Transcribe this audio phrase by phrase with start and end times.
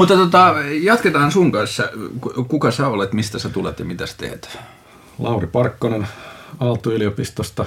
[0.00, 1.88] Mutta tota, jatketaan sun kanssa.
[2.48, 4.58] Kuka sä olet, mistä sä tulet ja mitä sä teet?
[5.18, 6.08] Lauri Parkkonen
[6.60, 7.64] Aalto-yliopistosta,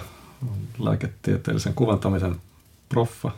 [0.80, 2.36] lääketieteellisen kuvantamisen
[2.90, 3.32] proffa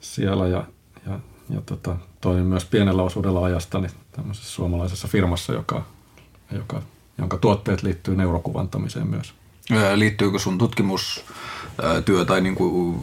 [0.00, 0.64] siellä ja,
[1.06, 1.18] ja,
[1.50, 5.84] ja tota, toimin myös pienellä osuudella ajastani tämmöisessä suomalaisessa firmassa, joka,
[6.52, 6.82] joka,
[7.18, 9.34] jonka tuotteet liittyy neurokuvantamiseen myös.
[9.94, 13.00] Liittyykö sun tutkimustyö tai niin kuin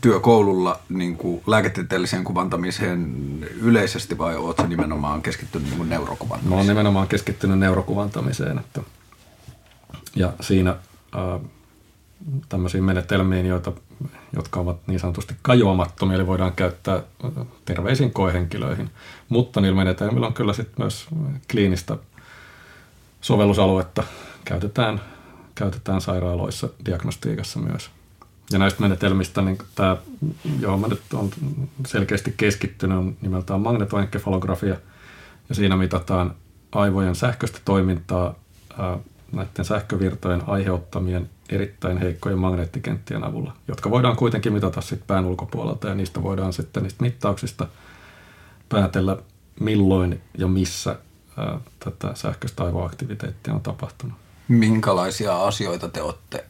[0.00, 3.14] työkoululla niin kuin lääketieteelliseen kuvantamiseen
[3.60, 6.50] yleisesti vai oletko nimenomaan keskittynyt niin kuin neurokuvantamiseen?
[6.50, 8.58] Mä oon nimenomaan keskittynyt neurokuvantamiseen.
[8.58, 8.80] Että,
[10.16, 11.40] ja siinä äh,
[12.48, 13.72] tämmöisiin menetelmiin, joita,
[14.32, 17.02] jotka ovat niin sanotusti kajoamattomia, eli voidaan käyttää
[17.64, 18.90] terveisiin koehenkilöihin.
[19.28, 21.06] Mutta niillä menetelmillä on kyllä sitten myös
[21.50, 21.96] kliinistä
[23.20, 24.02] sovellusaluetta.
[24.44, 25.00] Käytetään,
[25.54, 27.90] käytetään sairaaloissa diagnostiikassa myös.
[28.52, 29.96] Ja näistä menetelmistä niin tämä,
[30.60, 31.30] johon mä nyt on
[31.86, 34.76] selkeästi keskittynyt, on nimeltään magnetoenkefalografia.
[35.48, 36.34] Ja siinä mitataan
[36.72, 38.34] aivojen sähköistä toimintaa
[38.78, 38.98] ää,
[39.32, 45.94] näiden sähkövirtojen aiheuttamien erittäin heikkojen magneettikenttien avulla, jotka voidaan kuitenkin mitata sitten pään ulkopuolelta ja
[45.94, 47.66] niistä voidaan sitten niistä mittauksista
[48.68, 49.16] päätellä
[49.60, 50.96] milloin ja missä
[51.36, 54.16] ää, tätä sähköistä aivoaktiviteettia on tapahtunut.
[54.48, 56.44] Minkälaisia asioita te olette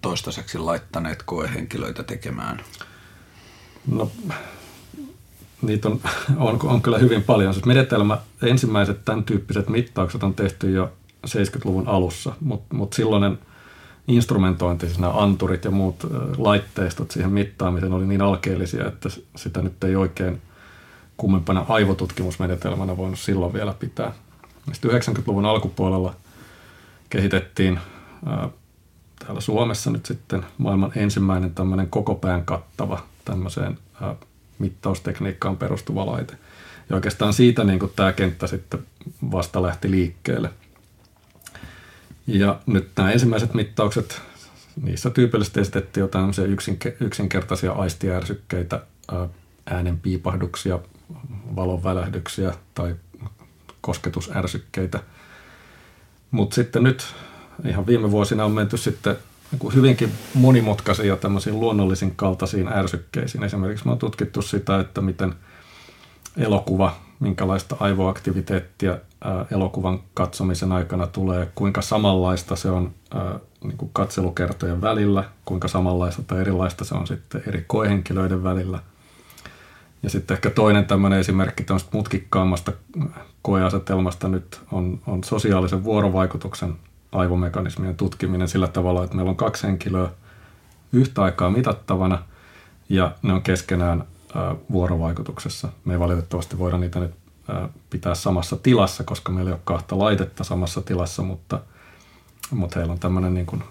[0.00, 2.60] toistaiseksi laittaneet koehenkilöitä tekemään?
[3.86, 4.10] No,
[5.62, 6.00] niitä on,
[6.36, 7.54] on, on kyllä hyvin paljon.
[7.54, 10.92] Siis menetelmä, ensimmäiset tämän tyyppiset mittaukset on tehty jo
[11.26, 13.38] 70-luvun alussa, mutta mut silloinen
[14.08, 16.06] instrumentointi, siis nämä anturit ja muut
[16.38, 20.42] laitteistot siihen mittaamiseen oli niin alkeellisia, että sitä nyt ei oikein
[21.16, 24.12] kummempana aivotutkimusmenetelmänä voinut silloin vielä pitää.
[24.72, 26.14] Sitten 90-luvun alkupuolella
[27.10, 27.80] kehitettiin
[29.24, 34.14] täällä Suomessa nyt sitten maailman ensimmäinen tämmöinen koko pään kattava tämmöiseen ää,
[34.58, 36.36] mittaustekniikkaan perustuva laite.
[36.90, 38.86] Ja oikeastaan siitä niin kuin tämä kenttä sitten
[39.30, 40.50] vasta lähti liikkeelle.
[42.26, 44.22] Ja nyt nämä ensimmäiset mittaukset,
[44.82, 48.82] niissä tyypillisesti esitettiin jo tämmöisiä yksinke- yksinkertaisia aistiärsykkeitä,
[49.12, 49.28] ää,
[49.66, 50.78] äänen piipahduksia,
[51.56, 52.96] valon välähdyksiä tai
[53.80, 55.00] kosketusärsykkeitä.
[56.30, 57.14] Mutta sitten nyt
[57.68, 59.16] ihan viime vuosina on menty sitten
[59.52, 63.44] niin hyvinkin monimutkaisia tämmöisiin luonnollisin kaltaisiin ärsykkeisiin.
[63.44, 65.34] Esimerkiksi me on tutkittu sitä, että miten
[66.36, 68.98] elokuva, minkälaista aivoaktiviteettia
[69.50, 72.94] elokuvan katsomisen aikana tulee, kuinka samanlaista se on
[73.64, 78.78] niin kuin katselukertojen välillä, kuinka samanlaista tai erilaista se on sitten eri koehenkilöiden välillä.
[80.02, 82.72] Ja sitten ehkä toinen tämmöinen esimerkki tämmöistä mutkikkaammasta
[83.42, 86.74] koeasetelmasta nyt on, on sosiaalisen vuorovaikutuksen
[87.14, 90.08] aivomekanismien tutkiminen sillä tavalla, että meillä on kaksi henkilöä
[90.92, 92.22] yhtä aikaa mitattavana
[92.88, 94.04] ja ne on keskenään
[94.70, 95.68] vuorovaikutuksessa.
[95.84, 97.14] Me ei valitettavasti voida niitä nyt
[97.90, 101.60] pitää samassa tilassa, koska meillä ei ole kahta laitetta samassa tilassa, mutta,
[102.50, 103.62] mutta heillä on tämmöinen niin kuin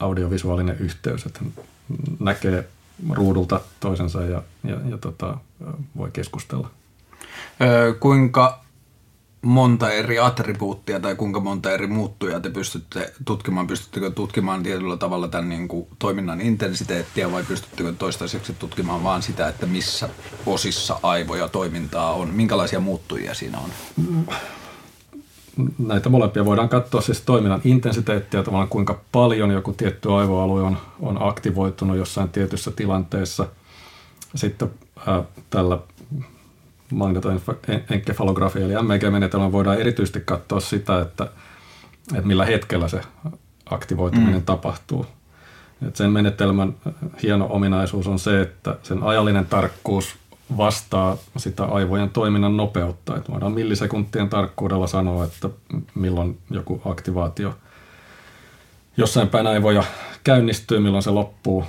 [0.00, 1.40] audiovisuaalinen yhteys, että
[2.20, 2.68] näkee
[3.10, 5.36] ruudulta toisensa ja, ja, ja tota,
[5.96, 6.70] voi keskustella.
[7.60, 8.64] Öö, kuinka
[9.42, 13.66] monta eri attribuuttia tai kuinka monta eri muuttujaa te pystytte tutkimaan?
[13.66, 19.48] Pystyttekö tutkimaan tietyllä tavalla tämän niin kuin toiminnan intensiteettiä vai pystyttekö toistaiseksi tutkimaan vain sitä,
[19.48, 20.08] että missä
[20.46, 22.28] osissa aivoja toimintaa on?
[22.28, 23.70] Minkälaisia muuttujia siinä on?
[25.78, 31.22] Näitä molempia voidaan katsoa siis toiminnan intensiteettiä, tavallaan kuinka paljon joku tietty aivoalue on, on
[31.22, 33.46] aktivoitunut jossain tietyssä tilanteessa.
[34.34, 34.70] Sitten
[35.06, 35.78] ää, tällä
[36.90, 41.24] magnetoenkefalografia eli MEG-menetelmä voidaan erityisesti katsoa sitä, että,
[42.14, 43.00] että millä hetkellä se
[43.70, 44.42] aktivoituminen mm.
[44.42, 45.06] tapahtuu.
[45.86, 46.74] Et sen menetelmän
[47.22, 50.16] hieno ominaisuus on se, että sen ajallinen tarkkuus
[50.56, 53.16] vastaa sitä aivojen toiminnan nopeutta.
[53.16, 55.48] Et voidaan millisekuntien tarkkuudella sanoa, että
[55.94, 57.54] milloin joku aktivaatio
[58.96, 59.84] jossain päin aivoja
[60.24, 61.64] käynnistyy, milloin se loppuu.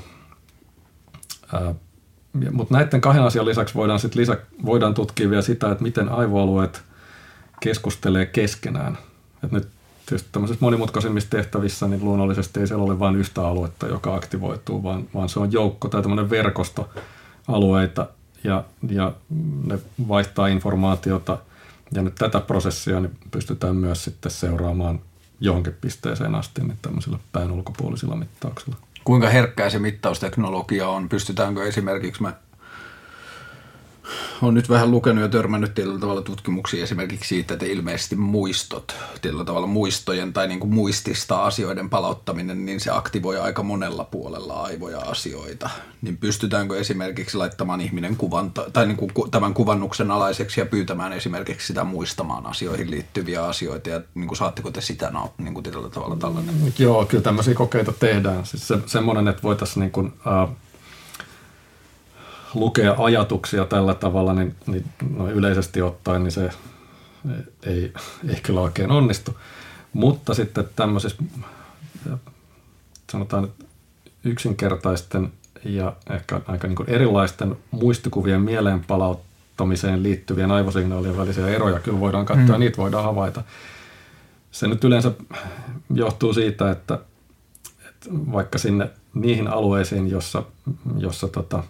[2.52, 6.84] Mutta näiden kahden asian lisäksi voidaan, sit lisä, voidaan tutkia vielä sitä, että miten aivoalueet
[7.60, 8.98] keskustelee keskenään.
[9.44, 9.68] Et nyt
[10.06, 15.08] tietysti tämmöisissä monimutkaisimmissa tehtävissä niin luonnollisesti ei siellä ole vain yhtä aluetta, joka aktivoituu, vaan,
[15.14, 16.90] vaan se on joukko tai tämmöinen verkosto
[17.48, 18.08] alueita
[18.44, 19.14] ja, ja
[19.64, 21.38] ne vaihtaa informaatiota.
[21.94, 25.00] Ja nyt tätä prosessia niin pystytään myös sitten seuraamaan
[25.40, 28.76] johonkin pisteeseen asti niin tämmöisillä pään ulkopuolisilla mittauksilla.
[29.04, 31.10] Kuinka herkkää se mittausteknologia on?
[31.10, 32.34] Pystytäänkö esimerkiksi me
[34.42, 39.46] olen nyt vähän lukenut ja törmännyt tietyllä tavalla tutkimuksia esimerkiksi siitä, että ilmeisesti muistot, tietyllä
[39.46, 45.00] tavalla muistojen tai niin kuin muistista asioiden palauttaminen, niin se aktivoi aika monella puolella aivoja
[45.00, 45.70] asioita.
[46.02, 51.68] Niin pystytäänkö esimerkiksi laittamaan ihminen kuvan, tai niin kuin tämän kuvannuksen alaiseksi ja pyytämään esimerkiksi
[51.68, 56.16] sitä muistamaan asioihin liittyviä asioita ja niin kuin saatteko te sitä niin kuin tietyllä tavalla
[56.16, 56.74] tällainen?
[56.80, 58.46] Joo, kyllä tämmöisiä kokeita tehdään.
[58.46, 60.56] Siis se, semmoinen, että voitaisiin niin kuin, uh,
[62.54, 64.86] lukea ajatuksia tällä tavalla, niin, niin
[65.18, 66.50] no yleisesti ottaen niin se
[67.64, 67.94] ei,
[68.30, 69.38] ei kyllä oikein onnistu.
[69.94, 71.24] Mutta sitten tämmöisissä
[73.12, 73.48] sanotaan
[74.24, 75.32] yksinkertaisten
[75.66, 82.56] ja ehkä aika niin erilaisten muistikuvien mieleen palauttamiseen liittyvien aivosignaalien välisiä eroja kyllä voidaan katsoa,
[82.56, 82.60] mm.
[82.60, 83.44] niitä voidaan havaita.
[84.52, 85.12] Se nyt yleensä
[85.94, 87.00] johtuu siitä, että,
[87.90, 90.44] että vaikka sinne niihin alueisiin, jossa,
[90.98, 91.64] jossa tota,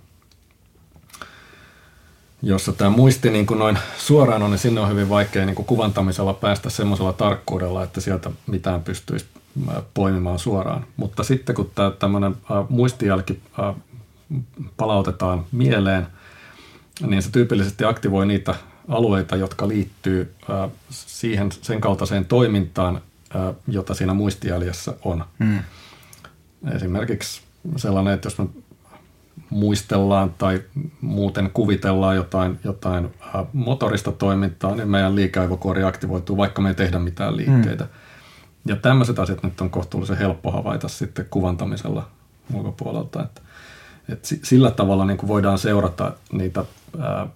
[2.41, 5.65] jossa tämä muisti niin kuin noin suoraan on, niin sinne on hyvin vaikea niin kuin
[5.65, 9.25] kuvantamisella päästä semmoisella tarkkuudella, että sieltä mitään pystyisi
[9.93, 10.85] poimimaan suoraan.
[10.97, 12.35] Mutta sitten kun tämä tämmöinen
[12.69, 13.41] muistijälki
[14.77, 16.07] palautetaan mieleen,
[17.07, 18.55] niin se tyypillisesti aktivoi niitä
[18.87, 20.35] alueita, jotka liittyy
[20.89, 23.01] siihen sen kaltaiseen toimintaan,
[23.67, 25.25] jota siinä muistijäljessä on.
[25.43, 25.59] Hmm.
[26.75, 27.41] Esimerkiksi
[27.75, 28.45] sellainen, että jos me
[29.51, 30.63] muistellaan tai
[31.01, 36.99] muuten kuvitellaan jotain, jotain äh, motorista toimintaa, niin meidän liikeaivokuori aktivoituu, vaikka me ei tehdä
[36.99, 37.83] mitään liikkeitä.
[37.83, 37.89] Mm.
[38.65, 42.07] Ja tämmöiset asiat nyt on kohtuullisen helppo havaita sitten kuvantamisella
[42.53, 43.23] ulkopuolelta.
[43.23, 43.41] Että,
[44.09, 46.65] että sillä tavalla niin kuin voidaan seurata niitä,
[46.99, 47.27] ää,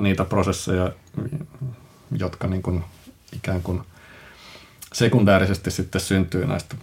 [0.00, 0.90] niitä prosesseja,
[2.18, 2.84] jotka niin kuin
[3.36, 3.82] ikään kuin
[4.92, 6.76] sekundäärisesti sitten syntyy näistä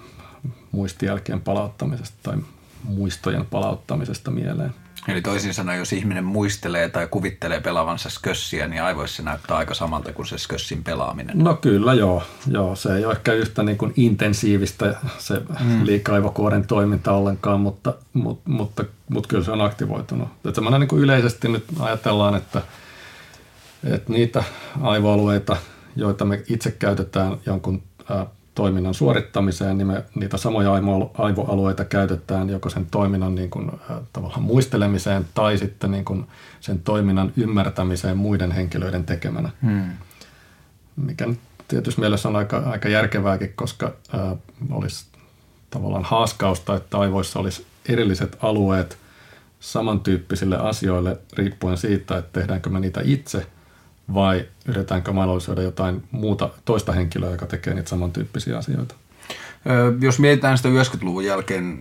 [0.71, 2.37] muistijälkien palauttamisesta tai
[2.83, 4.73] muistojen palauttamisesta mieleen.
[5.07, 9.73] Eli toisin sanoen, jos ihminen muistelee tai kuvittelee pelaavansa skössiä, niin aivoissa se näyttää aika
[9.73, 11.39] samalta kuin se skössin pelaaminen.
[11.39, 12.23] No kyllä joo.
[12.47, 15.85] joo se ei ole ehkä yhtä niin kuin intensiivistä se mm.
[15.85, 20.29] liikaivokuoren toiminta ollenkaan, mutta, mutta, mutta, mutta kyllä se on aktivoitunut.
[20.45, 22.61] Että niin kuin yleisesti nyt ajatellaan, että,
[23.83, 24.43] että niitä
[24.81, 25.57] aivoalueita,
[25.95, 27.83] joita me itse käytetään jonkun
[28.57, 30.71] toiminnan suorittamiseen, niin me niitä samoja
[31.17, 33.71] aivoalueita käytetään joko sen toiminnan niin kuin,
[34.13, 36.27] tavallaan muistelemiseen tai sitten niin kuin
[36.59, 39.49] sen toiminnan ymmärtämiseen muiden henkilöiden tekemänä.
[39.61, 39.91] Hmm.
[40.95, 41.27] Mikä
[41.67, 44.37] tietysti mielessä on aika, aika järkevääkin, koska äh,
[44.71, 45.05] olisi
[45.69, 48.97] tavallaan haaskausta, että aivoissa olisi erilliset alueet
[49.59, 53.47] samantyyppisille asioille riippuen siitä, että tehdäänkö me niitä itse–
[54.13, 58.95] vai yritetäänkö mahdollisuuden jotain muuta toista henkilöä, joka tekee niitä samantyyppisiä asioita?
[60.01, 61.79] Jos mietitään sitä 90-luvun jälkeen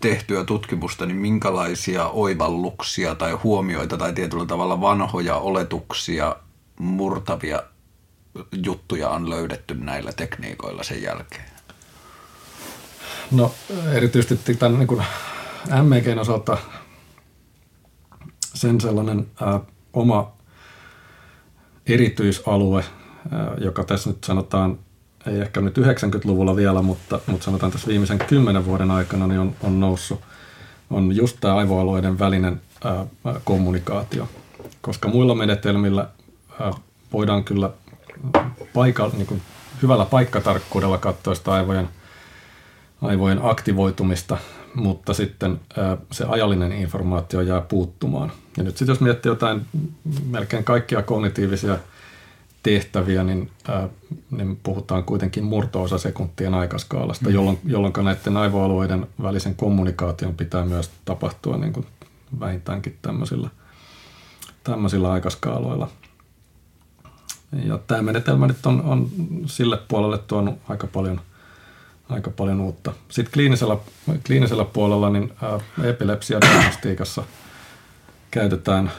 [0.00, 6.36] tehtyä tutkimusta, niin minkälaisia oivalluksia tai huomioita tai tietyllä tavalla vanhoja oletuksia
[6.78, 7.62] murtavia
[8.52, 11.44] juttuja on löydetty näillä tekniikoilla sen jälkeen?
[13.30, 13.54] No
[13.92, 15.04] erityisesti tämän niin kuin
[15.82, 16.58] MEGn osalta
[18.54, 19.60] sen sellainen ää,
[19.92, 20.35] oma
[21.88, 22.84] erityisalue,
[23.58, 24.78] joka tässä nyt sanotaan,
[25.26, 29.54] ei ehkä nyt 90-luvulla vielä, mutta, mutta sanotaan tässä viimeisen kymmenen vuoden aikana niin on,
[29.62, 30.20] on noussut,
[30.90, 33.06] on just tämä aivoalueiden välinen ää,
[33.44, 34.28] kommunikaatio.
[34.80, 36.08] Koska muilla menetelmillä
[37.12, 37.70] voidaan kyllä
[38.74, 39.42] paikalla, niin kuin
[39.82, 41.88] hyvällä paikkatarkkuudella katsoa sitä aivojen,
[43.02, 44.38] aivojen aktivoitumista,
[44.74, 45.60] mutta sitten
[46.12, 49.66] se ajallinen informaatio jää puuttumaan– ja nyt sitten jos miettii jotain
[50.26, 51.78] melkein kaikkia kognitiivisia
[52.62, 53.88] tehtäviä, niin, ää,
[54.30, 57.34] niin puhutaan kuitenkin murto-osa sekuntien aikaskaalasta, mm.
[57.34, 61.86] jolloin, jolloin näiden aivoalueiden välisen kommunikaation pitää myös tapahtua niin kuin
[62.40, 63.50] vähintäänkin tämmöisillä,
[64.64, 65.88] tämmöisillä aikaskaaloilla.
[67.64, 69.08] Ja tämä menetelmä nyt on, on
[69.46, 71.20] sille puolelle tuonut aika paljon,
[72.08, 72.92] aika paljon uutta.
[73.08, 73.76] Sitten kliinisellä,
[74.26, 75.32] kliinisellä puolella niin
[75.82, 77.24] epilepsia-diagnostiikassa–
[78.36, 78.92] käytetään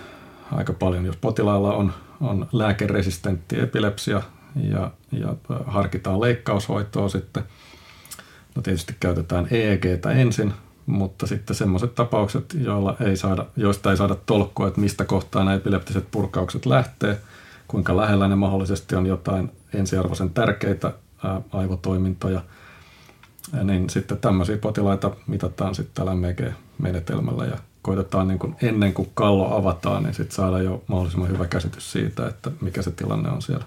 [0.51, 4.21] aika paljon, jos potilailla on, on lääkeresistentti epilepsia
[4.55, 7.43] ja, ja harkitaan leikkaushoitoa sitten.
[8.55, 10.53] No tietysti käytetään EEGtä ensin,
[10.85, 15.55] mutta sitten semmoiset tapaukset, joilla ei saada, joista ei saada tolkkua, että mistä kohtaa nämä
[15.55, 17.17] epileptiset purkaukset lähtee,
[17.67, 20.93] kuinka lähellä ne mahdollisesti on jotain ensiarvoisen tärkeitä
[21.51, 22.41] aivotoimintoja,
[23.63, 29.57] niin sitten tämmöisiä potilaita mitataan sitten tällä MEG-menetelmällä ja koitetaan niin kuin ennen kuin kallo
[29.57, 33.65] avataan, niin sitten saada jo mahdollisimman hyvä käsitys siitä, että mikä se tilanne on siellä.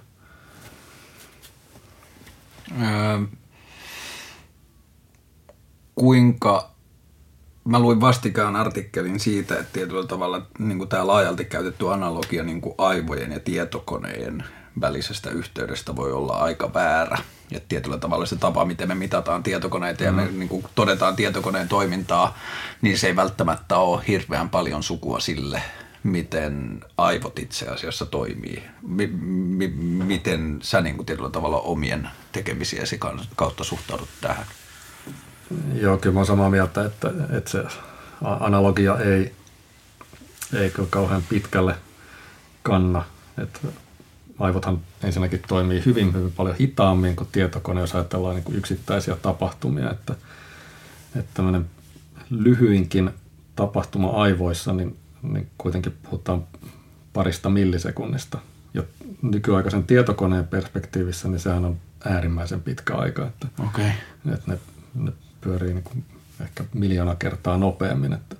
[2.82, 3.18] Öö,
[5.94, 6.70] kuinka
[7.64, 12.74] mä luin vastikään artikkelin siitä, että tietyllä tavalla niin tämä laajalti käytetty analogia niin kuin
[12.78, 14.44] aivojen ja tietokoneen
[14.80, 17.18] välisestä yhteydestä voi olla aika väärä.
[17.50, 20.38] Ja tietyllä tavalla se tapa, miten me mitataan tietokoneita ja me mm.
[20.38, 22.38] niin kuin todetaan tietokoneen toimintaa,
[22.82, 25.62] niin se ei välttämättä ole hirveän paljon sukua sille,
[26.02, 28.62] miten aivot itse asiassa toimii.
[28.82, 33.00] M- m- miten sä niin kuin tietyllä tavalla omien tekemisiesi
[33.36, 34.46] kautta suhtaudut tähän?
[35.74, 37.64] Joo, kyllä mä olen samaa mieltä, että, että se
[38.20, 39.34] analogia ei,
[40.60, 41.74] ei kauhean pitkälle
[42.62, 43.04] kanna.
[43.42, 43.58] Että
[44.40, 49.90] aivothan ensinnäkin toimii hyvin, hyvin paljon hitaammin kuin tietokone, jos ajatellaan niin kuin yksittäisiä tapahtumia.
[49.90, 50.14] Että,
[51.16, 51.66] että tämmöinen
[52.30, 53.10] lyhyinkin
[53.56, 56.44] tapahtuma aivoissa, niin, niin kuitenkin puhutaan
[57.12, 58.38] parista millisekunnista.
[58.74, 58.82] Ja
[59.22, 63.26] nykyaikaisen tietokoneen perspektiivissä, niin sehän on äärimmäisen pitkä aika.
[63.26, 63.90] Että, okay.
[64.32, 64.58] että ne,
[64.94, 66.04] ne pyörii niin kuin
[66.40, 68.12] ehkä miljoona kertaa nopeammin.
[68.12, 68.36] Että.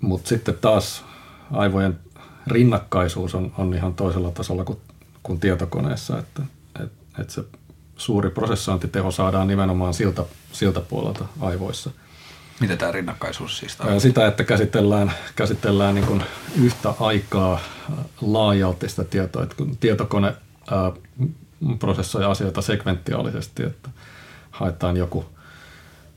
[0.00, 1.04] Mutta sitten taas
[1.50, 1.98] aivojen
[2.50, 4.78] rinnakkaisuus on, on ihan toisella tasolla kuin,
[5.22, 6.42] kuin tietokoneessa, että
[6.84, 7.44] et, et se
[7.96, 11.90] suuri prosessointiteho saadaan nimenomaan siltä, siltä puolelta aivoissa.
[12.60, 14.00] Mitä tämä rinnakkaisuus siis tarkoittaa?
[14.00, 16.22] Sitä, että käsitellään, käsitellään niin kuin
[16.60, 17.60] yhtä aikaa
[18.20, 20.34] laajalti sitä tietoa, että kun tietokone
[20.70, 20.92] ää,
[21.78, 23.90] prosessoi asioita sekventiaalisesti, että
[24.50, 25.24] haetaan joku–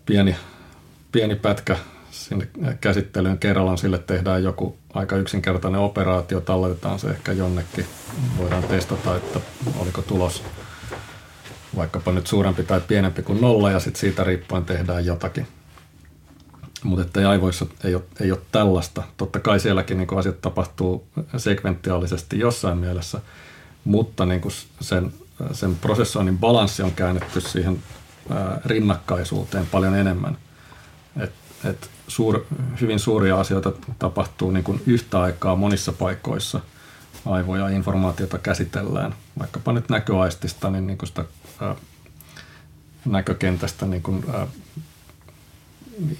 [0.05, 0.35] pieni,
[1.11, 1.77] pieni pätkä
[2.11, 2.47] sinne
[2.81, 7.86] käsittelyyn kerrallaan, sille tehdään joku aika yksinkertainen operaatio, talletetaan se ehkä jonnekin,
[8.38, 9.39] voidaan testata, että
[9.79, 10.43] oliko tulos
[11.75, 15.48] vaikkapa nyt suurempi tai pienempi kuin nolla ja sitten siitä riippuen tehdään jotakin.
[16.83, 19.03] Mutta että aivoissa ei ole, ei ole tällaista.
[19.17, 21.07] Totta kai sielläkin niin asiat tapahtuu
[21.38, 23.21] sekventiaalisesti jossain mielessä,
[23.83, 24.41] mutta niin
[24.81, 25.13] sen,
[25.51, 27.83] sen prosessoinnin balanssi on käännetty siihen
[28.65, 30.38] rinnakkaisuuteen paljon enemmän.
[31.19, 31.33] Et,
[31.63, 32.46] et suur,
[32.82, 36.60] hyvin suuria asioita tapahtuu niin kuin yhtä aikaa monissa paikoissa.
[37.25, 39.15] Aivoja ja informaatiota käsitellään.
[39.39, 41.25] Vaikkapa nyt näköaistista, niin, niin kuin sitä
[41.62, 41.75] ää,
[43.06, 44.48] näkökentästä niin kuin, ää,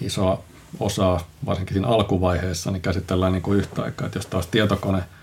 [0.02, 0.44] isoa
[0.80, 4.08] osaa, varsinkin siinä alkuvaiheessa, niin käsitellään niin kuin yhtä aikaa.
[4.08, 5.04] Et jos taas tietokone–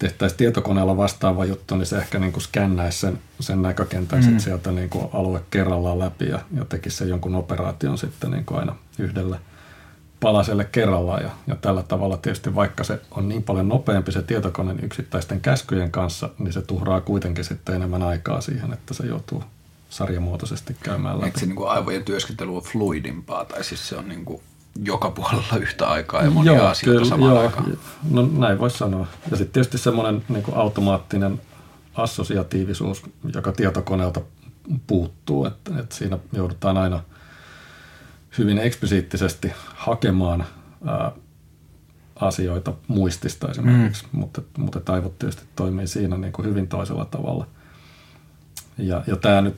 [0.00, 4.38] tehtäisiin tietokoneella vastaava juttu, niin se ehkä niin kuin skännäisi sen, sen näkökentän mm.
[4.38, 8.60] sieltä niin kuin alue kerrallaan läpi ja, ja tekisi sen jonkun operaation sitten niin kuin
[8.60, 9.38] aina yhdellä
[10.20, 11.22] palaselle kerrallaan.
[11.22, 15.90] Ja, ja tällä tavalla tietysti vaikka se on niin paljon nopeampi se tietokoneen yksittäisten käskyjen
[15.90, 19.44] kanssa, niin se tuhraa kuitenkin sitten enemmän aikaa siihen, että se joutuu
[19.90, 21.26] sarjamuotoisesti käymään läpi.
[21.26, 24.42] Eikö se niin kuin aivojen työskentely on fluidimpaa, tai siis se on niin kuin
[24.84, 27.78] joka puolella yhtä aikaa ja monia joo, asioita kyllä, samaan joo, aikaan.
[28.10, 29.06] No näin voisi sanoa.
[29.30, 31.40] Ja sitten tietysti semmoinen niin automaattinen
[31.94, 33.02] assosiatiivisuus,
[33.34, 34.20] joka tietokoneelta
[34.86, 37.02] puuttuu, että, että siinä joudutaan aina
[38.38, 40.46] hyvin eksplisiittisesti hakemaan
[40.86, 41.12] ää,
[42.16, 44.18] asioita muistista esimerkiksi, mm.
[44.20, 47.46] mutta, mutta taivot tietysti toimii siinä niin kuin hyvin toisella tavalla.
[48.78, 49.56] Ja, ja tämä nyt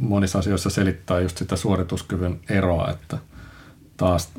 [0.00, 3.18] monissa asioissa selittää just sitä suorituskyvyn eroa, että–
[3.96, 4.32] taas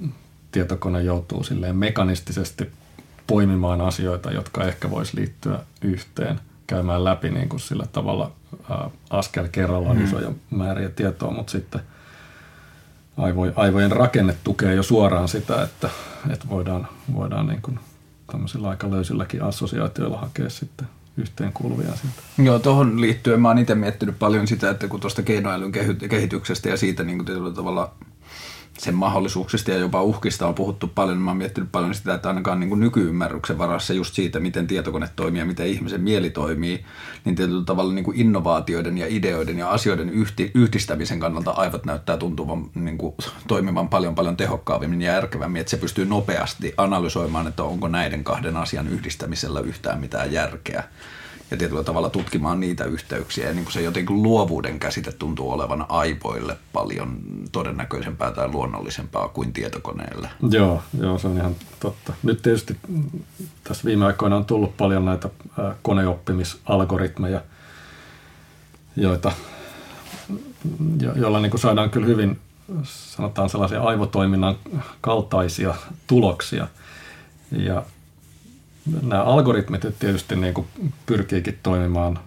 [0.52, 2.72] tietokone joutuu silleen mekanistisesti
[3.28, 8.32] poimimaan asioita, jotka ehkä voisi liittyä yhteen, käymään läpi niin kuin sillä tavalla
[8.70, 10.04] ää, askel kerrallaan mm.
[10.04, 11.82] isoja määriä tietoa, mutta sitten
[13.56, 15.90] aivojen rakenne tukee jo suoraan sitä, että,
[16.30, 17.80] että voidaan, voidaan niin kuin
[18.32, 22.22] tämmöisillä aika löysilläkin assosiaatioilla hakea sitten yhteen kuuluvia asioita.
[22.38, 25.72] Joo, tuohon liittyen mä oon itse miettinyt paljon sitä, että kun tuosta keinoälyn
[26.10, 27.94] kehityksestä ja siitä niin kuin tavalla
[28.78, 31.18] sen mahdollisuuksista ja jopa uhkista on puhuttu paljon.
[31.18, 35.40] Mä oon miettinyt paljon sitä, että ainakaan niin nykyymmärryksen varassa just siitä, miten tietokone toimii
[35.40, 36.86] ja miten ihmisen mieli toimii,
[37.26, 42.18] niin tietyllä tavalla niin kuin innovaatioiden ja ideoiden ja asioiden yhti, yhdistämisen kannalta aivot näyttää
[42.18, 43.16] tuntuvan niin kuin,
[43.48, 48.58] toimivan paljon paljon tehokkaammin ja järkevämmin, että se pystyy nopeasti analysoimaan, että onko näiden kahden
[48.58, 50.84] asian yhdistämisellä yhtään mitään järkeä
[51.52, 53.48] ja tietyllä tavalla tutkimaan niitä yhteyksiä.
[53.48, 57.18] Ja niin kuin se jotenkin luovuuden käsite tuntuu olevan aivoille paljon
[57.52, 60.30] todennäköisempää tai luonnollisempaa kuin tietokoneelle.
[60.52, 62.14] Joo, joo, se on ihan totta.
[62.24, 62.78] Nyt tietysti
[63.64, 65.30] tässä viime aikoina on tullut paljon näitä
[65.82, 67.42] koneoppimisalgoritmeja,
[68.96, 69.32] joita,
[71.02, 72.40] jo, joilla niin kuin saadaan kyllä hyvin
[72.84, 74.56] sanotaan sellaisia aivotoiminnan
[75.02, 75.76] kaltaisia
[76.08, 76.68] tuloksia.
[77.52, 77.84] Ja
[79.02, 80.68] nämä algoritmit tietysti niin kuin
[81.06, 82.20] pyrkiikin toimimaan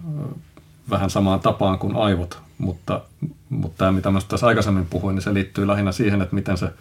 [0.89, 3.01] vähän samaan tapaan kuin aivot, mutta,
[3.49, 6.71] mutta tämä, mitä mä tässä aikaisemmin puhuin, niin se liittyy lähinnä siihen, että miten se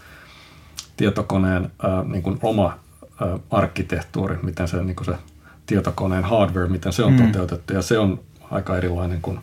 [0.97, 2.79] tietokoneen ää, niin kuin oma
[3.21, 5.15] ää, arkkitehtuuri, miten se, niin kuin se
[5.67, 7.27] tietokoneen hardware, miten se on mm.
[7.27, 8.21] toteutettu, ja se on
[8.51, 9.39] aika erilainen kuin,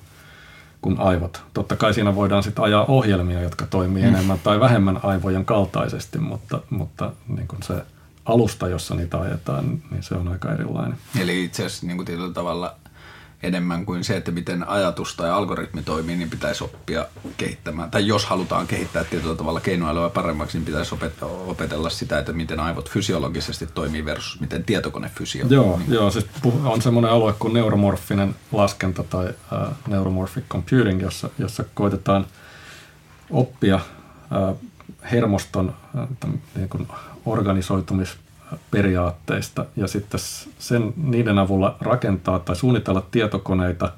[0.82, 1.44] kuin aivot.
[1.54, 4.10] Totta kai siinä voidaan sitten ajaa ohjelmia, jotka toimii mm.
[4.10, 7.86] enemmän tai vähemmän aivojen kaltaisesti, mutta, mutta niin kuin se
[8.26, 10.98] alusta, jossa niitä ajetaan, niin se on aika erilainen.
[11.20, 12.76] Eli itse asiassa niin kuin tietyllä tavalla
[13.44, 17.06] enemmän kuin se, että miten ajatus tai algoritmi toimii, niin pitäisi oppia
[17.38, 17.92] kehittämään.
[17.92, 20.96] Tai jos halutaan kehittää tietyllä tavalla keinoälyä paremmaksi, niin pitäisi
[21.48, 25.68] opetella sitä, että miten aivot fysiologisesti toimii versus miten tietokone fysiologisesti.
[25.68, 25.94] Joo, niin.
[25.94, 26.26] joo siis
[26.64, 32.26] on semmoinen alue kuin neuromorfinen laskenta tai uh, neuromorphic computing, jossa, jossa koitetaan
[33.30, 33.80] oppia
[34.50, 34.60] uh,
[35.12, 36.10] hermoston uh,
[36.56, 36.88] niin kuin
[37.26, 38.18] organisoitumis
[38.72, 40.20] periaatteista ja sitten
[40.60, 43.92] sen, niiden avulla rakentaa tai suunnitella tietokoneita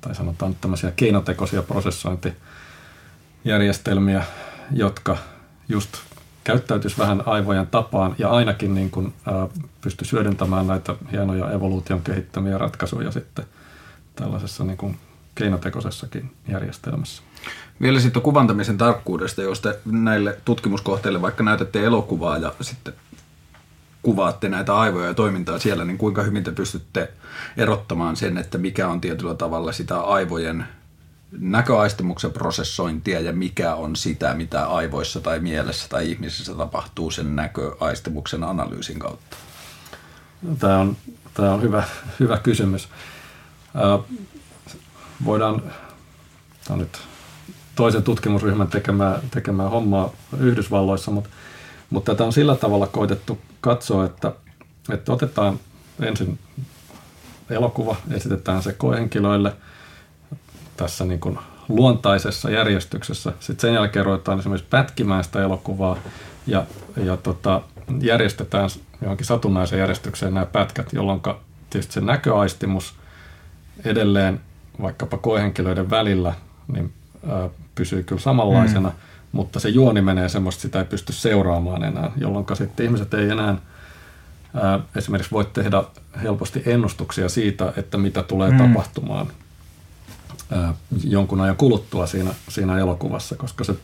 [0.00, 4.24] tai sanotaan tämmöisiä keinotekoisia prosessointijärjestelmiä,
[4.70, 5.16] jotka
[5.68, 5.90] just
[6.44, 9.48] käyttäytyisi vähän aivojen tapaan ja ainakin niin kuin, ää,
[9.80, 13.44] pysty hyödyntämään näitä hienoja evoluution kehittämiä ratkaisuja sitten
[14.16, 14.98] tällaisessa niin kuin
[15.38, 17.22] keinotekoisessakin järjestelmässä.
[17.80, 22.94] Vielä sitten kuvantamisen tarkkuudesta, jos te näille tutkimuskohteille vaikka näytätte elokuvaa ja sitten
[24.02, 27.12] kuvaatte näitä aivoja ja toimintaa siellä, niin kuinka hyvin te pystytte
[27.56, 30.64] erottamaan sen, että mikä on tietyllä tavalla sitä aivojen
[31.32, 38.44] näköaistimuksen prosessointia ja mikä on sitä, mitä aivoissa tai mielessä tai ihmisessä tapahtuu sen näköaistimuksen
[38.44, 39.36] analyysin kautta?
[40.58, 40.96] Tämä on,
[41.34, 41.82] tämä on hyvä,
[42.20, 42.88] hyvä kysymys.
[45.24, 45.72] Voidaan, tämä
[46.70, 46.98] on nyt
[47.74, 50.10] toisen tutkimusryhmän tekemää, tekemää hommaa
[50.40, 51.30] Yhdysvalloissa, mutta
[51.90, 54.32] mutta tätä on sillä tavalla koitettu katsoa, että,
[54.92, 55.60] että otetaan
[56.00, 56.38] ensin
[57.50, 59.52] elokuva, esitetään se koehenkilöille
[60.76, 63.32] tässä niin kuin luontaisessa järjestyksessä.
[63.40, 65.96] Sitten sen jälkeen ruvetaan esimerkiksi pätkimään sitä elokuvaa
[66.46, 67.62] ja, ja tota,
[68.00, 68.70] järjestetään
[69.02, 71.20] johonkin satunnaiseen järjestykseen nämä pätkät, jolloin
[71.70, 72.94] tietysti se näköaistimus
[73.84, 74.40] edelleen
[74.82, 76.34] vaikkapa koehenkilöiden välillä
[76.72, 76.92] niin,
[77.28, 78.94] ää, pysyy kyllä samanlaisena, mm
[79.32, 83.56] mutta se juoni menee semmoista, sitä ei pysty seuraamaan enää, jolloin sitten ihmiset ei enää
[84.54, 85.84] ää, esimerkiksi voi tehdä
[86.22, 88.58] helposti ennustuksia siitä, että mitä tulee mm.
[88.58, 89.26] tapahtumaan
[90.50, 93.74] ää, jonkun ajan kuluttua siinä, siinä elokuvassa, koska se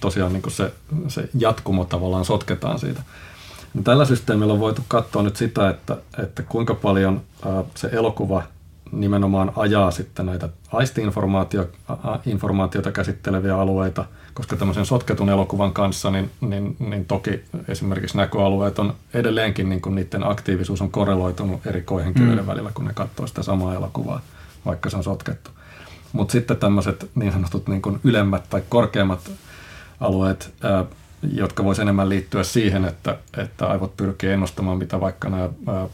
[0.00, 0.72] tosiaan niin se,
[1.08, 3.02] se jatkumo tavallaan sotketaan siitä.
[3.74, 8.42] No, tällä systeemillä on voitu katsoa nyt sitä, että, että kuinka paljon ää, se elokuva
[8.92, 17.04] nimenomaan ajaa sitten näitä aistiinformaatiota käsitteleviä alueita– koska tämmöisen sotketun elokuvan kanssa, niin, niin, niin
[17.04, 22.46] toki esimerkiksi näköalueet on edelleenkin, niin kuin niiden aktiivisuus on korreloitunut eri koehenkilöiden mm.
[22.46, 24.20] välillä, kun ne katsoo sitä samaa elokuvaa,
[24.66, 25.50] vaikka se on sotkettu.
[26.12, 29.30] Mutta sitten tämmöiset niin sanotut niin kuin ylemmät tai korkeammat
[30.00, 30.84] alueet, ää,
[31.32, 35.88] jotka voisi enemmän liittyä siihen, että, että aivot pyrkii ennustamaan, mitä vaikka nämä ää,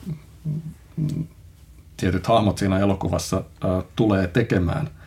[2.00, 4.90] tietyt hahmot siinä elokuvassa ää, tulee tekemään–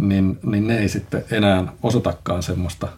[0.00, 2.88] niin, niin ne ei sitten enää osoitakaan semmoista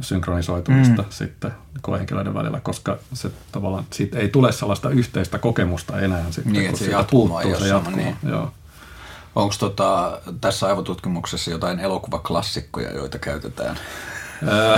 [0.00, 1.08] synkronisoitumista mm.
[1.10, 6.70] sitten koehenkilöiden välillä, koska se tavallaan siitä ei tule sellaista yhteistä kokemusta enää sitten, niin,
[6.70, 7.96] kun se puuttuu se jatkuma.
[7.96, 8.16] Niin.
[8.28, 8.52] Joo.
[9.34, 13.78] Onko tota, tässä aivotutkimuksessa jotain elokuvaklassikkoja, joita käytetään?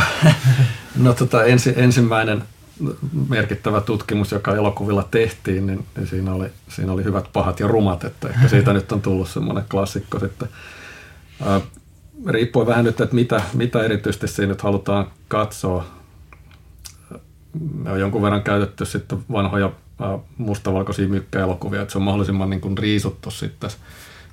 [0.96, 2.44] no tota, ensi, ensimmäinen
[3.28, 8.04] merkittävä tutkimus, joka elokuvilla tehtiin, niin, niin siinä, oli, siinä oli hyvät, pahat ja rumat,
[8.04, 10.48] että ehkä siitä nyt on tullut semmoinen klassikko sitten
[12.26, 15.84] riippuu vähän nyt, että mitä, mitä erityisesti siinä nyt halutaan katsoa.
[17.74, 19.72] Me on jonkun verran käytetty sitten vanhoja
[20.38, 23.70] mustavalkoisia mykkäelokuvia, että se on mahdollisimman niin kuin riisuttu sitten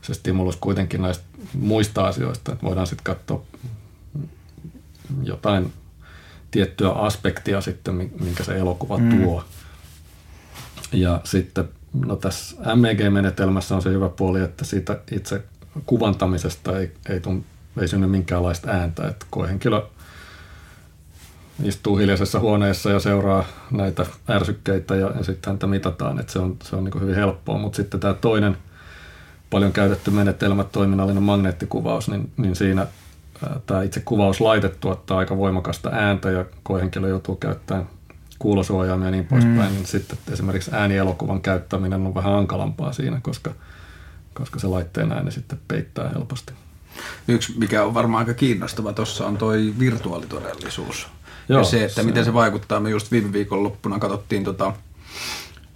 [0.02, 1.24] se stimulus kuitenkin näistä
[1.54, 3.44] muista asioista, että voidaan sitten katsoa
[5.24, 5.74] jotain
[6.52, 9.24] tiettyä aspektia sitten, minkä se elokuva mm.
[9.24, 9.44] tuo.
[10.92, 15.44] Ja sitten no tässä MEG-menetelmässä on se hyvä puoli, että siitä itse
[15.86, 17.46] kuvantamisesta ei, ei, tun,
[17.82, 19.08] ei synny minkäänlaista ääntä.
[19.08, 19.82] Että koehenkilö
[21.64, 26.58] istuu hiljaisessa huoneessa ja seuraa näitä ärsykkeitä ja, ja sitten häntä mitataan, että se on,
[26.64, 27.58] se on niin hyvin helppoa.
[27.58, 28.58] Mutta sitten tämä toinen
[29.50, 32.88] paljon käytetty menetelmä, toiminnallinen magneettikuvaus, niin, niin siinä
[33.66, 37.90] tämä itse kuvauslaite tuottaa aika voimakasta ääntä ja koehenkilö joutuu käyttämään
[38.40, 39.76] kuulosuojaimia ja niin poispäin, mm.
[39.76, 43.52] niin sitten esimerkiksi äänielokuvan käyttäminen on vähän hankalampaa siinä, koska–
[44.34, 46.54] koska se laitteen ääni sitten peittää helposti.
[47.28, 51.08] Yksi, mikä on varmaan aika kiinnostava tuossa, on toi virtuaalitodellisuus.
[51.50, 52.04] Joo, ja se, että se...
[52.04, 52.80] miten se vaikuttaa.
[52.80, 54.74] Me just viime viikon loppuna katsottiin tota,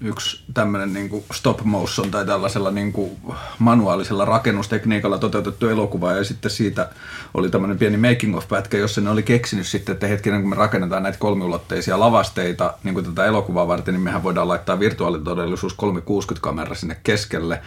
[0.02, 3.18] yksi tämmöinen niin stop motion tai tällaisella niin kuin
[3.60, 6.90] manuaalisella rakennustekniikalla toteutettu elokuva ja sitten siitä
[7.34, 10.56] oli tämmöinen pieni making of pätkä, jossa ne oli keksinyt sitten, että hetkinen kun me
[10.56, 16.76] rakennetaan näitä kolmiulotteisia lavasteita niin kuin tätä elokuvaa varten, niin mehän voidaan laittaa virtuaalitodellisuus 360-kamera
[16.76, 17.62] sinne keskelle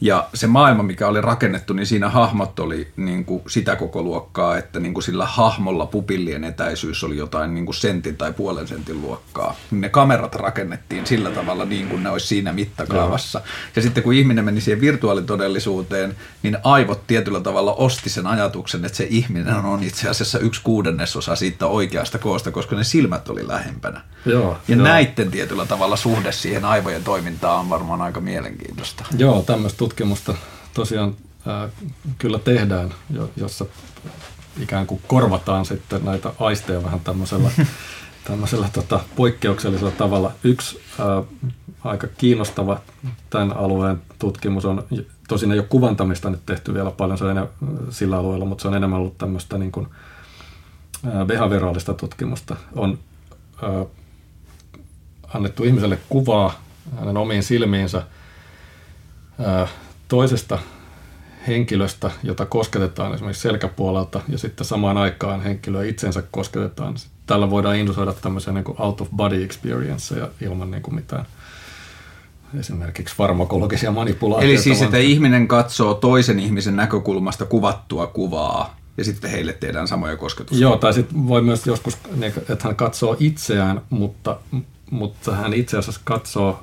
[0.00, 4.58] Ja se maailma, mikä oli rakennettu, niin siinä hahmot oli niin kuin sitä koko luokkaa,
[4.58, 9.02] että niin kuin sillä hahmolla pupillien etäisyys oli jotain niin kuin sentin tai puolen sentin
[9.02, 9.56] luokkaa.
[9.70, 13.38] Ne kamerat rakennettiin sillä tavalla niin kuin ne olisi siinä mittakaavassa.
[13.38, 13.48] Joo.
[13.76, 18.96] Ja sitten kun ihminen meni siihen virtuaalitodellisuuteen, niin aivot tietyllä tavalla osti sen ajatuksen, että
[18.96, 24.00] se ihminen on itse asiassa yksi kuudennesosa siitä oikeasta koosta, koska ne silmät oli lähempänä.
[24.26, 24.84] Joo, ja joo.
[24.84, 29.04] näiden tietyllä tavalla suhde siihen aivojen toimintaan on varmaan aika mielenkiintoista.
[29.18, 30.34] Joo, tämmöistä tutkimusta
[30.74, 31.68] tosiaan ää,
[32.18, 33.66] kyllä tehdään, jo, jossa
[34.60, 37.50] ikään kuin korvataan sitten näitä aisteja vähän tämmöisellä,
[38.28, 40.32] tämmöisellä tota, poikkeuksellisella tavalla.
[40.44, 41.22] Yksi ää,
[41.84, 42.80] aika kiinnostava
[43.30, 44.84] tämän alueen tutkimus on,
[45.28, 47.46] tosin ei ole kuvantamista nyt tehty vielä paljon se on enää,
[47.90, 49.86] sillä alueella, mutta se on enemmän ollut tämmöistä niin kuin,
[51.12, 52.56] ää, behavioraalista tutkimusta.
[52.74, 52.98] On
[53.62, 53.84] ää,
[55.34, 56.62] annettu ihmiselle kuvaa
[56.98, 58.02] hänen omiin silmiinsä
[60.08, 60.58] toisesta
[61.46, 66.94] henkilöstä, jota kosketetaan esimerkiksi selkäpuolelta, ja sitten samaan aikaan henkilöä itsensä kosketetaan.
[67.26, 71.26] Tällä voidaan indusoida tämmöisiä niin kuin out of body experienceja ilman niin kuin mitään
[72.60, 74.52] esimerkiksi farmakologisia manipulaatioita.
[74.52, 80.16] Eli siis, että ihminen katsoo toisen ihmisen näkökulmasta kuvattua kuvaa, ja sitten heille tehdään samoja
[80.16, 80.62] kosketuksia.
[80.62, 84.36] Joo, tai sitten voi myös joskus, niin, että hän katsoo itseään, mutta,
[84.90, 86.62] mutta hän itse asiassa katsoo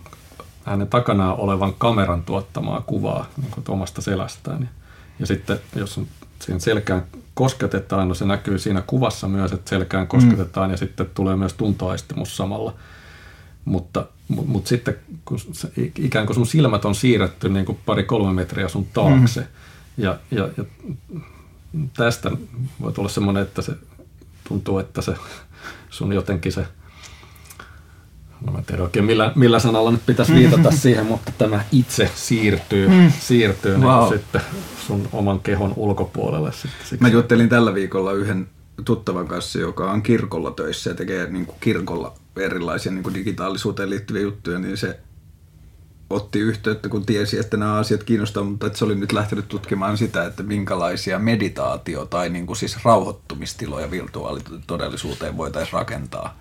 [0.63, 4.61] hänen takanaan olevan kameran tuottamaa kuvaa niin kuin omasta selästään.
[4.61, 4.67] Ja,
[5.19, 6.07] ja sitten jos on
[6.39, 10.71] siihen selkään kosketetaan, no se näkyy siinä kuvassa myös, että selkään kosketetaan mm.
[10.73, 12.73] ja sitten tulee myös tuntoaistimus samalla.
[13.65, 14.95] Mutta, mutta, mutta sitten
[15.25, 19.47] kun se, ikään kuin sun silmät on siirretty niin kuin pari-kolme metriä sun taakse mm.
[19.97, 20.63] ja, ja, ja
[21.97, 22.31] tästä
[22.81, 23.73] voi tulla semmoinen, että se
[24.47, 25.15] tuntuu, että se
[25.89, 26.67] sun jotenkin se
[28.45, 32.11] no mä en tiedä oikein millä, millä sanalla nyt pitäisi viitata siihen, mutta tämä itse
[32.15, 33.11] siirtyy, mm.
[33.19, 34.09] siirtyy wow.
[34.09, 34.41] niin sitten
[34.87, 36.51] sun oman kehon ulkopuolelle.
[36.51, 36.97] Sitten, siksi.
[37.01, 38.47] Mä juttelin tällä viikolla yhden
[38.85, 43.89] tuttavan kanssa, joka on kirkolla töissä ja tekee niin kuin kirkolla erilaisia niin kuin digitaalisuuteen
[43.89, 44.99] liittyviä juttuja, niin se
[46.09, 49.97] otti yhteyttä, kun tiesi, että nämä asiat kiinnostaa, mutta että se oli nyt lähtenyt tutkimaan
[49.97, 56.37] sitä, että minkälaisia meditaatio- tai niin kuin siis rauhoittumistiloja virtuaalitodellisuuteen voitaisiin rakentaa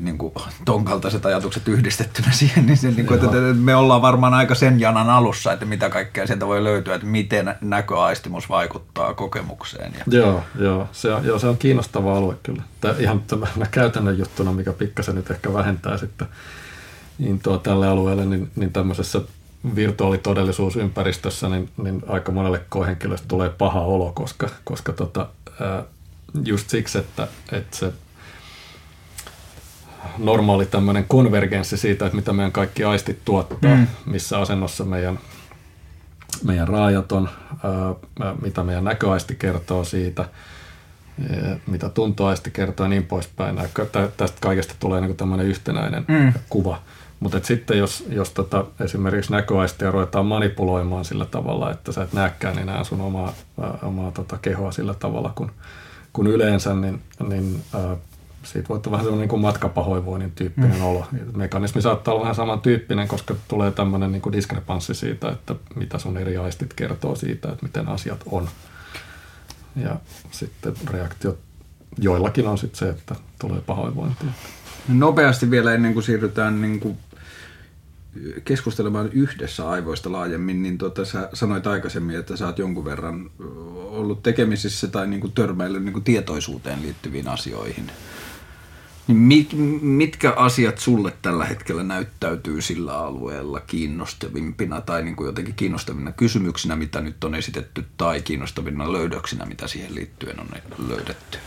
[0.00, 4.02] niin kuin ton kaltaiset ajatukset yhdistettynä siihen, niin, se, niin kuin, että, että me ollaan
[4.02, 9.14] varmaan aika sen janan alussa, että mitä kaikkea sieltä voi löytyä, että miten näköaistimus vaikuttaa
[9.14, 9.92] kokemukseen.
[9.98, 10.04] Ja...
[10.18, 12.62] Joo, joo, se on, joo, se on kiinnostava alue kyllä.
[12.80, 16.28] Tämä, ihan tämä käytännön juttuna, mikä pikkasen nyt ehkä vähentää sitten
[17.20, 19.20] intoa tälle alueelle, niin, niin tämmöisessä
[19.74, 25.28] virtuaalitodellisuusympäristössä, niin, niin aika monelle koehenkilöstä tulee paha olo, koska, koska tota,
[25.60, 25.82] ää,
[26.44, 27.92] just siksi, että, että se
[30.20, 33.86] normaali tämmöinen konvergenssi siitä, että mitä meidän kaikki aistit tuottaa, mm.
[34.06, 35.18] missä asennossa meidän,
[36.44, 37.28] meidän raajat on,
[38.20, 43.56] ää, mitä meidän näköaisti kertoo siitä, ää, mitä tuntoaisti kertoo ja niin poispäin.
[44.16, 46.32] Tästä kaikesta tulee niin tämmöinen yhtenäinen mm.
[46.48, 46.82] kuva.
[47.20, 52.58] Mutta sitten jos, jos tota, esimerkiksi näköaistia ruvetaan manipuloimaan sillä tavalla, että sä et näekään
[52.58, 55.50] enää sun omaa, ää, omaa tota, kehoa sillä tavalla kuin
[56.12, 57.96] kun yleensä, niin, niin ää,
[58.42, 60.82] siitä voi olla vähän sellainen niin matkapahoinvoinnin tyyppinen mm.
[60.82, 61.06] olo.
[61.36, 66.36] Mekanismi saattaa olla vähän samantyyppinen, koska tulee tämmöinen niin diskrepanssi siitä, että mitä sun eri
[66.36, 68.48] aistit kertoo siitä, että miten asiat on.
[69.76, 69.96] Ja
[70.30, 71.38] sitten reaktiot
[71.98, 74.30] joillakin on sitten se, että tulee pahoinvointia.
[74.88, 76.98] Nopeasti vielä ennen kuin siirrytään niin kuin
[78.44, 83.30] keskustelemaan yhdessä aivoista laajemmin, niin tuota, sä sanoit aikaisemmin, että sä oot jonkun verran
[83.74, 87.90] ollut tekemisissä tai niin kuin törmäillyt niin kuin tietoisuuteen liittyviin asioihin.
[89.10, 89.48] Niin
[89.82, 96.76] mitkä asiat sulle tällä hetkellä näyttäytyy sillä alueella kiinnostavimpina tai niin kuin jotenkin kiinnostavina kysymyksinä,
[96.76, 100.48] mitä nyt on esitetty, tai kiinnostavina löydöksinä, mitä siihen liittyen on
[100.88, 101.38] löydetty?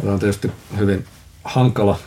[0.00, 1.04] Tämä on tietysti hyvin
[1.44, 1.98] hankala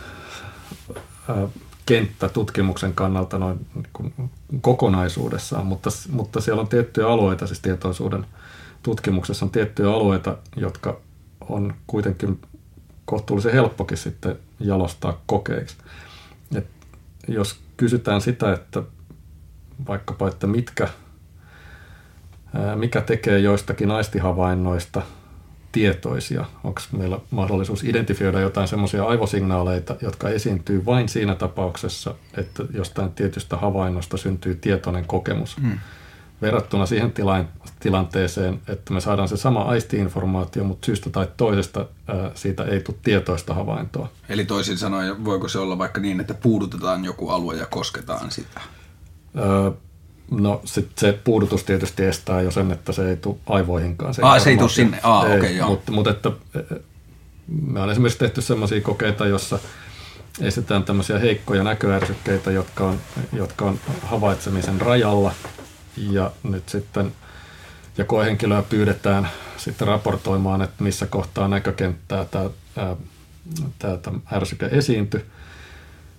[1.85, 3.67] kenttä tutkimuksen kannalta noin
[4.01, 8.25] niin kokonaisuudessaan, mutta, mutta siellä on tiettyjä alueita, siis tietoisuuden
[8.83, 10.99] tutkimuksessa on tiettyjä alueita, jotka
[11.49, 12.41] on kuitenkin
[13.09, 15.77] kohtuullisen helppokin sitten jalostaa kokeiksi.
[16.55, 16.67] Et
[17.27, 18.83] jos kysytään sitä, että
[19.87, 20.87] vaikkapa, että mitkä,
[22.75, 25.01] mikä tekee joistakin aistihavainnoista
[25.71, 33.11] tietoisia, onko meillä mahdollisuus identifioida jotain semmoisia aivosignaaleita, jotka esiintyy vain siinä tapauksessa, että jostain
[33.11, 35.57] tietystä havainnosta syntyy tietoinen kokemus.
[35.57, 35.79] Mm
[36.41, 37.13] verrattuna siihen
[37.79, 42.97] tilanteeseen, että me saadaan se sama aistiinformaatio, mutta syystä tai toisesta ää, siitä ei tule
[43.03, 44.09] tietoista havaintoa.
[44.29, 48.61] Eli toisin sanoen, voiko se olla vaikka niin, että puudutetaan joku alue ja kosketaan sitä?
[49.37, 49.71] Öö,
[50.31, 54.13] No sit se puudutus tietysti estää jo sen, että se ei tule aivoihinkaan.
[54.13, 55.69] Se, Aa, se ei tule sinne, Aa, okei, okay, joo.
[55.69, 56.31] Mutta, mutta että
[57.61, 59.59] me on esimerkiksi tehty sellaisia kokeita, jossa
[60.41, 62.99] estetään tämmöisiä heikkoja näköärsykkeitä, jotka on,
[63.33, 65.31] jotka on havaitsemisen rajalla.
[65.99, 67.11] Ja nyt sitten
[67.97, 72.49] ja koehenkilöä pyydetään sitten raportoimaan, että missä kohtaa näkökenttää tämä,
[73.79, 75.25] tämä, tämä ärsyke esiintyi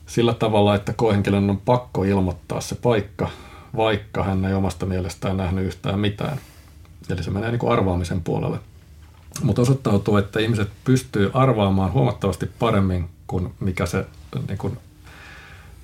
[0.06, 3.30] sillä tavalla, että koehenkilön on pakko ilmoittaa se paikka,
[3.76, 6.40] vaikka hän ei omasta mielestään nähnyt yhtään mitään.
[7.08, 8.58] Eli se menee niin kuin arvaamisen puolelle.
[9.42, 14.06] Mutta osoittautuu, että ihmiset pystyy arvaamaan huomattavasti paremmin kuin mikä se
[14.48, 14.78] niin kuin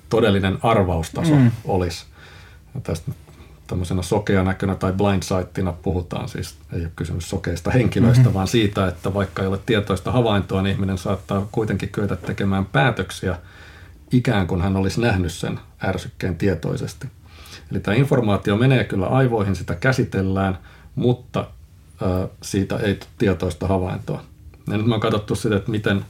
[0.09, 1.51] todellinen arvaustaso mm.
[1.65, 2.05] olisi.
[2.75, 3.11] Ja tästä
[3.67, 4.01] tämmöisenä
[4.43, 8.33] näkönä tai blindsightina puhutaan, siis ei ole kysymys sokeista henkilöistä, mm-hmm.
[8.33, 13.37] vaan siitä, että vaikka ei ole tietoista havaintoa, niin ihminen saattaa kuitenkin kyetä tekemään päätöksiä
[14.11, 17.07] ikään kuin hän olisi nähnyt sen ärsykkeen tietoisesti.
[17.71, 20.57] Eli tämä informaatio menee kyllä aivoihin, sitä käsitellään,
[20.95, 24.23] mutta äh, siitä ei tietoista havaintoa.
[24.67, 26.05] Ja nyt me on katsottu sitä, että miten,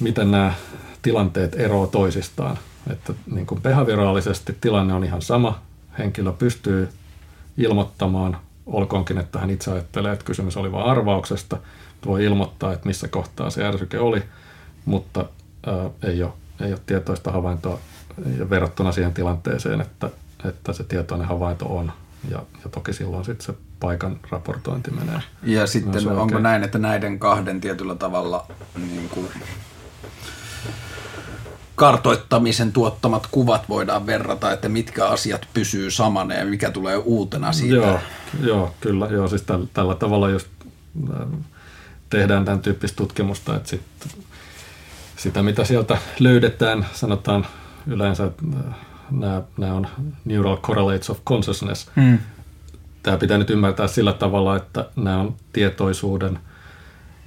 [0.00, 0.54] miten nämä
[1.02, 2.58] tilanteet eroavat toisistaan.
[2.90, 5.62] Että niin kuin behavioraalisesti tilanne on ihan sama,
[5.98, 6.88] henkilö pystyy
[7.56, 11.56] ilmoittamaan, olkoonkin, että hän itse ajattelee, että kysymys oli vain arvauksesta,
[12.06, 14.22] voi ilmoittaa, että missä kohtaa se ärsyke oli,
[14.84, 15.24] mutta
[15.66, 17.78] ää, ei, ole, ei ole tietoista havaintoa
[18.50, 20.10] verrattuna siihen tilanteeseen, että,
[20.48, 21.92] että se tietoinen havainto on.
[22.30, 25.20] Ja, ja toki silloin sitten se paikan raportointi menee.
[25.42, 26.42] Ja sitten onko oikein.
[26.42, 29.28] näin, että näiden kahden tietyllä tavalla niin kuin
[31.80, 37.74] kartoittamisen tuottamat kuvat voidaan verrata, että mitkä asiat pysyy samana ja mikä tulee uutena siitä.
[37.74, 37.98] Joo,
[38.42, 39.06] joo kyllä.
[39.06, 40.48] Joo, siis tällä, tällä tavalla just
[41.14, 41.26] äh,
[42.10, 43.82] tehdään tämän tyyppistä tutkimusta, että sit,
[45.16, 47.46] sitä mitä sieltä löydetään, sanotaan
[47.86, 48.74] yleensä, äh,
[49.10, 49.86] nämä, nämä on
[50.24, 51.90] neural correlates of consciousness.
[51.96, 52.18] Mm.
[53.02, 56.38] Tämä pitää nyt ymmärtää sillä tavalla, että nämä on tietoisuuden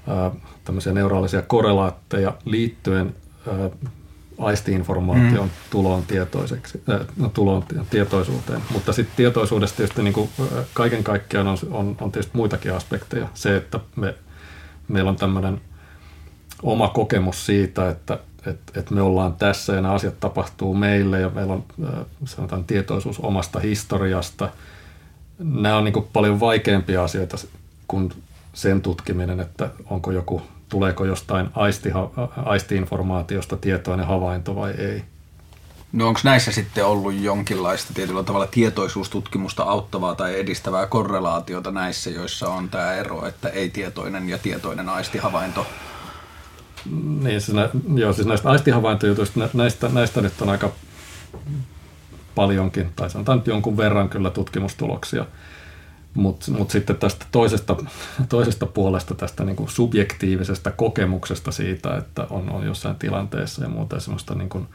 [0.09, 0.31] äh,
[0.63, 3.15] tämmöisiä neuraalisia korrelaatteja liittyen
[4.37, 5.51] aistiinformaation mm.
[5.69, 8.61] tuloon, tietoiseksi, äh, no, tuloon tietoisuuteen.
[8.71, 10.29] Mutta sitten tietoisuudesta tietysti niin kuin
[10.73, 13.27] kaiken kaikkiaan on, on, on tietysti muitakin aspekteja.
[13.33, 14.15] Se, että me,
[14.87, 15.61] meillä on tämmöinen
[16.63, 21.29] oma kokemus siitä, että et, et me ollaan tässä ja nämä asiat tapahtuu meille ja
[21.29, 21.65] meillä on
[22.25, 24.49] sanotaan tietoisuus omasta historiasta.
[25.39, 27.37] Nämä on niin kuin paljon vaikeampia asioita
[27.87, 28.11] kuin
[28.53, 30.41] sen tutkiminen, että onko joku
[30.73, 32.09] tuleeko jostain aistiha,
[32.45, 35.03] aistiinformaatiosta tietoinen havainto vai ei.
[35.91, 42.49] No onko näissä sitten ollut jonkinlaista tietyllä tavalla tietoisuustutkimusta auttavaa tai edistävää korrelaatiota näissä, joissa
[42.49, 45.67] on tämä ero, että ei-tietoinen ja tietoinen aistihavainto?
[47.21, 50.71] Niin, siis, nä, joo, siis näistä aistihavaintojutuista, näistä, näistä nyt on aika
[52.35, 55.25] paljonkin, tai sanotaan nyt jonkun verran kyllä tutkimustuloksia.
[56.13, 57.75] Mutta mut sitten tästä toisesta,
[58.29, 64.35] toisesta puolesta, tästä niinku subjektiivisesta kokemuksesta siitä, että on, on jossain tilanteessa ja muuta semmoista
[64.35, 64.67] niinku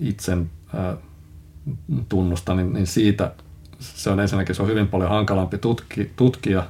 [0.00, 0.96] itsen ää,
[2.08, 3.32] tunnusta, niin, niin siitä
[3.80, 6.66] se on ensinnäkin se on hyvin paljon hankalampi tutki, tutkia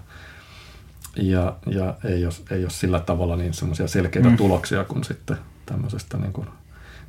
[1.16, 4.36] ja, ja ei, ole, ei ole sillä tavalla niin semmoisia selkeitä mm.
[4.36, 6.48] tuloksia kuin sitten tämmöisestä niin kuin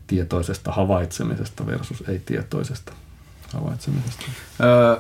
[0.08, 2.93] tietoisesta havaitsemisesta versus ei-tietoisesta
[3.54, 4.25] havaitsemisesta.
[4.62, 4.95] Öö,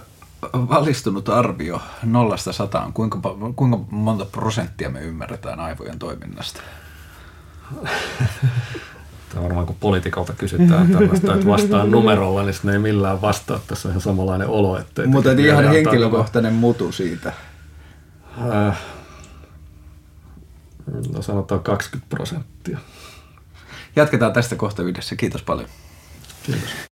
[0.53, 3.19] valistunut arvio nollasta sataan, kuinka,
[3.55, 6.61] kuinka monta prosenttia me ymmärretään aivojen toiminnasta?
[9.29, 13.59] Tämä varmaan kun politiikalta kysytään tällaista, että vastaan numerolla, niin ne ei millään vastaa.
[13.67, 14.77] Tässä on ihan samanlainen olo.
[14.77, 17.33] Että Mutta ihan henkilökohtainen mutu siitä.
[18.67, 18.79] Äh,
[21.13, 22.77] no sanotaan 20 prosenttia.
[23.95, 25.15] Jatketaan tästä kohta yhdessä.
[25.15, 25.69] Kiitos paljon.
[26.43, 26.88] Kiitos.